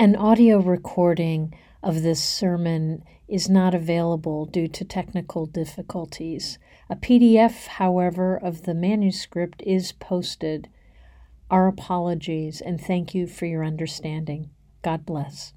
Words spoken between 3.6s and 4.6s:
available